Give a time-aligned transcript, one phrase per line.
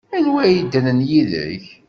[0.15, 1.63] Anwi ay yeddren yid-k?